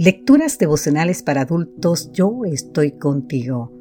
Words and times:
Lecturas 0.00 0.58
devocionales 0.58 1.24
para 1.24 1.40
adultos 1.40 2.12
Yo 2.12 2.44
estoy 2.44 2.92
contigo. 2.92 3.72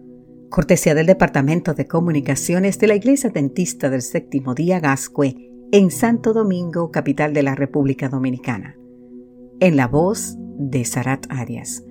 Cortesía 0.49 0.95
del 0.95 1.05
Departamento 1.05 1.75
de 1.75 1.85
Comunicaciones 1.85 2.79
de 2.79 2.87
la 2.87 2.95
Iglesia 2.95 3.29
Dentista 3.29 3.91
del 3.91 4.01
Séptimo 4.01 4.55
Día 4.55 4.79
Gascue 4.79 5.51
en 5.71 5.91
Santo 5.91 6.33
Domingo, 6.33 6.89
capital 6.89 7.33
de 7.33 7.43
la 7.43 7.53
República 7.53 8.09
Dominicana. 8.09 8.75
En 9.59 9.75
la 9.75 9.87
voz 9.87 10.33
de 10.57 10.85
Sarat 10.85 11.27
Arias. 11.29 11.83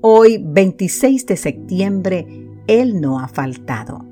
Hoy, 0.00 0.42
26 0.44 1.26
de 1.26 1.36
septiembre, 1.36 2.26
Él 2.66 3.00
no 3.00 3.20
ha 3.20 3.28
faltado. 3.28 4.07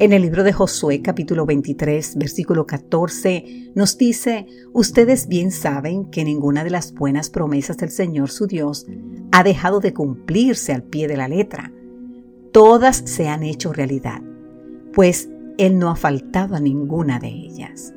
En 0.00 0.12
el 0.12 0.22
libro 0.22 0.42
de 0.42 0.52
Josué 0.52 1.02
capítulo 1.02 1.46
23 1.46 2.16
versículo 2.16 2.66
14 2.66 3.70
nos 3.76 3.96
dice, 3.96 4.44
ustedes 4.72 5.28
bien 5.28 5.52
saben 5.52 6.10
que 6.10 6.24
ninguna 6.24 6.64
de 6.64 6.70
las 6.70 6.92
buenas 6.92 7.30
promesas 7.30 7.76
del 7.76 7.90
Señor 7.90 8.32
su 8.32 8.48
Dios 8.48 8.86
ha 9.30 9.44
dejado 9.44 9.78
de 9.78 9.94
cumplirse 9.94 10.72
al 10.72 10.82
pie 10.82 11.06
de 11.06 11.16
la 11.16 11.28
letra. 11.28 11.72
Todas 12.50 13.02
se 13.06 13.28
han 13.28 13.44
hecho 13.44 13.72
realidad, 13.72 14.20
pues 14.92 15.28
Él 15.58 15.78
no 15.78 15.90
ha 15.90 15.96
faltado 15.96 16.56
a 16.56 16.60
ninguna 16.60 17.20
de 17.20 17.28
ellas. 17.28 17.94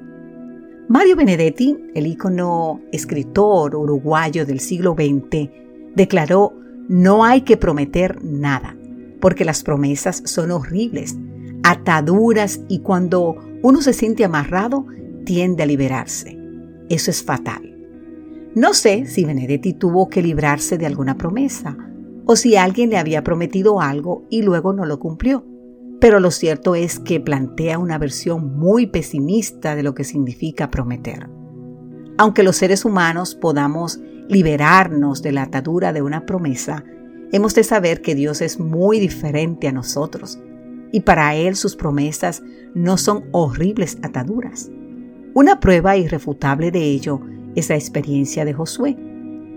Mario 0.89 1.15
Benedetti, 1.15 1.77
el 1.95 2.05
ícono 2.05 2.79
escritor 2.91 3.75
uruguayo 3.75 4.45
del 4.45 4.59
siglo 4.59 4.93
XX, 4.93 5.49
declaró, 5.95 6.53
no 6.87 7.25
hay 7.25 7.41
que 7.41 7.57
prometer 7.57 8.23
nada, 8.23 8.77
porque 9.19 9.45
las 9.45 9.63
promesas 9.63 10.21
son 10.25 10.51
horribles 10.51 11.17
ataduras 11.63 12.61
y 12.67 12.79
cuando 12.79 13.35
uno 13.63 13.81
se 13.81 13.93
siente 13.93 14.23
amarrado 14.25 14.85
tiende 15.25 15.63
a 15.63 15.65
liberarse. 15.65 16.37
Eso 16.89 17.11
es 17.11 17.23
fatal. 17.23 17.75
No 18.55 18.73
sé 18.73 19.05
si 19.05 19.25
Benedetti 19.25 19.73
tuvo 19.73 20.09
que 20.09 20.21
librarse 20.21 20.77
de 20.77 20.85
alguna 20.85 21.17
promesa 21.17 21.77
o 22.25 22.35
si 22.35 22.55
alguien 22.55 22.89
le 22.89 22.97
había 22.97 23.23
prometido 23.23 23.81
algo 23.81 24.25
y 24.29 24.41
luego 24.41 24.73
no 24.73 24.85
lo 24.85 24.99
cumplió. 24.99 25.45
Pero 25.99 26.19
lo 26.19 26.31
cierto 26.31 26.75
es 26.75 26.99
que 26.99 27.19
plantea 27.19 27.79
una 27.79 27.97
versión 27.97 28.57
muy 28.57 28.87
pesimista 28.87 29.75
de 29.75 29.83
lo 29.83 29.95
que 29.95 30.03
significa 30.03 30.69
prometer. 30.69 31.29
Aunque 32.17 32.43
los 32.43 32.55
seres 32.55 32.85
humanos 32.85 33.35
podamos 33.35 33.99
liberarnos 34.27 35.21
de 35.21 35.31
la 35.31 35.43
atadura 35.43 35.93
de 35.93 36.01
una 36.01 36.25
promesa, 36.25 36.83
hemos 37.31 37.55
de 37.55 37.63
saber 37.63 38.01
que 38.01 38.15
Dios 38.15 38.41
es 38.41 38.59
muy 38.59 38.99
diferente 38.99 39.67
a 39.67 39.71
nosotros 39.71 40.39
y 40.91 41.01
para 41.01 41.35
Él 41.35 41.55
sus 41.55 41.75
promesas 41.75 42.43
no 42.73 42.97
son 42.97 43.25
horribles 43.31 43.97
ataduras. 44.01 44.71
Una 45.33 45.59
prueba 45.59 45.97
irrefutable 45.97 46.71
de 46.71 46.83
ello 46.83 47.21
es 47.55 47.69
la 47.69 47.75
experiencia 47.75 48.45
de 48.45 48.53
Josué. 48.53 48.97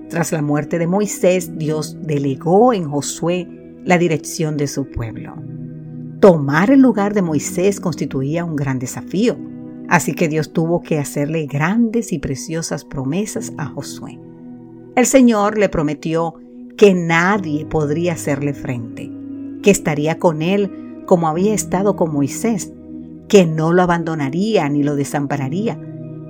Tras 0.08 0.32
la 0.32 0.42
muerte 0.42 0.78
de 0.78 0.86
Moisés, 0.86 1.56
Dios 1.56 1.96
delegó 2.02 2.72
en 2.72 2.84
Josué 2.84 3.48
la 3.84 3.96
dirección 3.96 4.56
de 4.56 4.66
su 4.66 4.90
pueblo. 4.90 5.36
Tomar 6.20 6.70
el 6.70 6.80
lugar 6.80 7.14
de 7.14 7.22
Moisés 7.22 7.80
constituía 7.80 8.44
un 8.44 8.56
gran 8.56 8.78
desafío, 8.78 9.38
así 9.88 10.14
que 10.14 10.28
Dios 10.28 10.52
tuvo 10.52 10.82
que 10.82 10.98
hacerle 10.98 11.46
grandes 11.46 12.12
y 12.12 12.18
preciosas 12.18 12.84
promesas 12.84 13.52
a 13.56 13.66
Josué. 13.66 14.18
El 14.96 15.06
Señor 15.06 15.56
le 15.56 15.68
prometió 15.68 16.34
que 16.76 16.94
nadie 16.94 17.64
podría 17.64 18.14
hacerle 18.14 18.52
frente, 18.52 19.10
que 19.62 19.70
estaría 19.70 20.18
con 20.18 20.42
él 20.42 20.89
como 21.10 21.26
había 21.26 21.54
estado 21.54 21.96
con 21.96 22.12
Moisés, 22.12 22.72
que 23.26 23.44
no 23.44 23.72
lo 23.72 23.82
abandonaría 23.82 24.68
ni 24.68 24.84
lo 24.84 24.94
desampararía, 24.94 25.76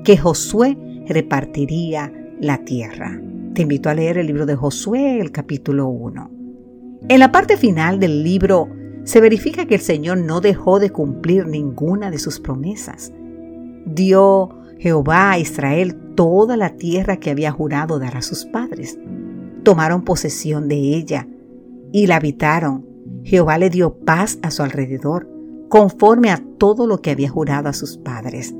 que 0.04 0.16
Josué 0.16 0.78
repartiría 1.06 2.10
la 2.40 2.64
tierra. 2.64 3.20
Te 3.52 3.60
invito 3.60 3.90
a 3.90 3.94
leer 3.94 4.16
el 4.16 4.26
libro 4.26 4.46
de 4.46 4.56
Josué, 4.56 5.20
el 5.20 5.32
capítulo 5.32 5.88
1. 5.88 6.30
En 7.10 7.20
la 7.20 7.30
parte 7.30 7.58
final 7.58 8.00
del 8.00 8.24
libro 8.24 8.70
se 9.04 9.20
verifica 9.20 9.66
que 9.66 9.74
el 9.74 9.82
Señor 9.82 10.16
no 10.16 10.40
dejó 10.40 10.80
de 10.80 10.88
cumplir 10.88 11.46
ninguna 11.46 12.10
de 12.10 12.18
sus 12.18 12.40
promesas. 12.40 13.12
Dio 13.84 14.48
Jehová 14.78 15.32
a 15.32 15.38
Israel 15.38 15.94
toda 16.14 16.56
la 16.56 16.76
tierra 16.76 17.18
que 17.18 17.28
había 17.28 17.52
jurado 17.52 17.98
dar 17.98 18.16
a 18.16 18.22
sus 18.22 18.46
padres. 18.46 18.98
Tomaron 19.62 20.04
posesión 20.04 20.68
de 20.68 20.76
ella 20.76 21.28
y 21.92 22.06
la 22.06 22.16
habitaron 22.16 22.89
Jehová 23.24 23.58
le 23.58 23.70
dio 23.70 23.94
paz 23.98 24.38
a 24.42 24.50
su 24.50 24.62
alrededor, 24.62 25.28
conforme 25.68 26.30
a 26.30 26.42
todo 26.58 26.86
lo 26.86 27.00
que 27.00 27.10
había 27.10 27.28
jurado 27.28 27.68
a 27.68 27.72
sus 27.72 27.96
padres, 27.96 28.54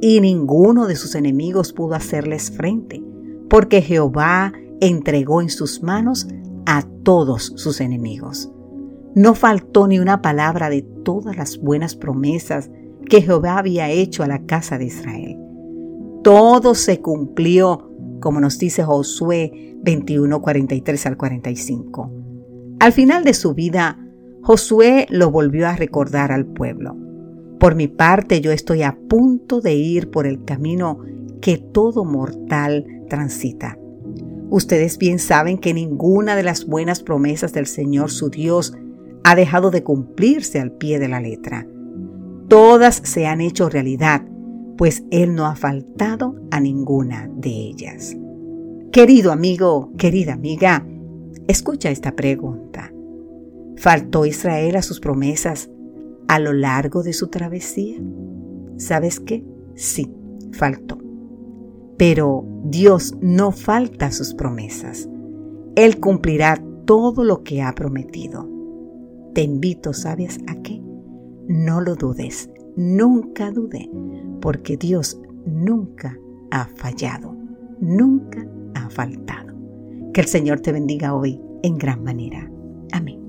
y 0.00 0.20
ninguno 0.20 0.86
de 0.86 0.96
sus 0.96 1.14
enemigos 1.14 1.72
pudo 1.72 1.94
hacerles 1.94 2.50
frente, 2.50 3.02
porque 3.48 3.82
Jehová 3.82 4.52
entregó 4.80 5.42
en 5.42 5.50
sus 5.50 5.82
manos 5.82 6.28
a 6.66 6.82
todos 7.02 7.52
sus 7.56 7.80
enemigos. 7.80 8.50
No 9.14 9.34
faltó 9.34 9.88
ni 9.88 9.98
una 9.98 10.22
palabra 10.22 10.70
de 10.70 10.82
todas 10.82 11.36
las 11.36 11.58
buenas 11.58 11.96
promesas 11.96 12.70
que 13.08 13.20
Jehová 13.20 13.58
había 13.58 13.90
hecho 13.90 14.22
a 14.22 14.26
la 14.26 14.46
casa 14.46 14.78
de 14.78 14.86
Israel. 14.86 15.38
Todo 16.22 16.74
se 16.74 17.00
cumplió, 17.00 17.90
como 18.20 18.40
nos 18.40 18.58
dice 18.58 18.84
Josué 18.84 19.76
21, 19.82 20.40
43 20.40 21.06
al 21.06 21.16
45. 21.16 22.21
Al 22.82 22.92
final 22.92 23.22
de 23.22 23.32
su 23.32 23.54
vida, 23.54 23.96
Josué 24.42 25.06
lo 25.08 25.30
volvió 25.30 25.68
a 25.68 25.76
recordar 25.76 26.32
al 26.32 26.46
pueblo. 26.46 26.96
Por 27.60 27.76
mi 27.76 27.86
parte 27.86 28.40
yo 28.40 28.50
estoy 28.50 28.82
a 28.82 28.98
punto 29.08 29.60
de 29.60 29.74
ir 29.74 30.10
por 30.10 30.26
el 30.26 30.44
camino 30.44 30.98
que 31.40 31.58
todo 31.58 32.04
mortal 32.04 32.84
transita. 33.08 33.78
Ustedes 34.50 34.98
bien 34.98 35.20
saben 35.20 35.58
que 35.58 35.72
ninguna 35.72 36.34
de 36.34 36.42
las 36.42 36.66
buenas 36.66 37.04
promesas 37.04 37.52
del 37.52 37.66
Señor 37.66 38.10
su 38.10 38.30
Dios 38.30 38.74
ha 39.22 39.36
dejado 39.36 39.70
de 39.70 39.84
cumplirse 39.84 40.58
al 40.58 40.72
pie 40.72 40.98
de 40.98 41.06
la 41.06 41.20
letra. 41.20 41.68
Todas 42.48 42.96
se 42.96 43.28
han 43.28 43.40
hecho 43.40 43.68
realidad, 43.68 44.26
pues 44.76 45.04
Él 45.12 45.36
no 45.36 45.46
ha 45.46 45.54
faltado 45.54 46.34
a 46.50 46.58
ninguna 46.58 47.30
de 47.32 47.50
ellas. 47.50 48.16
Querido 48.90 49.30
amigo, 49.30 49.92
querida 49.96 50.32
amiga, 50.32 50.84
escucha 51.48 51.90
esta 51.90 52.14
pregunta. 52.14 52.92
¿Faltó 53.76 54.26
Israel 54.26 54.76
a 54.76 54.82
sus 54.82 55.00
promesas 55.00 55.70
a 56.28 56.38
lo 56.38 56.52
largo 56.52 57.02
de 57.02 57.12
su 57.12 57.28
travesía? 57.28 58.00
¿Sabes 58.76 59.20
qué? 59.20 59.44
Sí, 59.74 60.12
faltó. 60.52 60.98
Pero 61.96 62.44
Dios 62.64 63.14
no 63.20 63.52
falta 63.52 64.10
sus 64.10 64.34
promesas. 64.34 65.08
Él 65.74 66.00
cumplirá 66.00 66.62
todo 66.84 67.24
lo 67.24 67.42
que 67.42 67.62
ha 67.62 67.74
prometido. 67.74 68.48
Te 69.34 69.42
invito, 69.42 69.92
¿sabes 69.92 70.38
a 70.46 70.60
qué? 70.62 70.82
No 71.48 71.80
lo 71.80 71.94
dudes, 71.94 72.50
nunca 72.76 73.50
dude, 73.50 73.90
porque 74.40 74.76
Dios 74.76 75.20
nunca 75.46 76.18
ha 76.50 76.66
fallado, 76.76 77.34
nunca 77.80 78.46
ha 78.74 78.90
faltado. 78.90 79.51
Que 80.12 80.20
el 80.20 80.26
Señor 80.26 80.60
te 80.60 80.72
bendiga 80.72 81.14
hoy 81.14 81.40
en 81.62 81.78
gran 81.78 82.04
manera. 82.04 82.50
Amén. 82.92 83.21